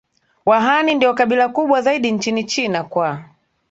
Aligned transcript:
Wahan 0.45 0.93
ndio 0.93 1.13
kabila 1.13 1.49
kubwa 1.49 1.81
zaidi 1.81 2.11
nchini 2.11 2.43
China 2.43 2.83
kwa 2.83 3.23